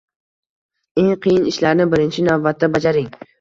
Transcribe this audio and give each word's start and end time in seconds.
Eng 1.01 1.11
qiyin 1.25 1.45
ishlarni 1.51 1.87
birinchi 1.93 2.27
navbatda 2.31 2.71
bajaring. 2.79 3.15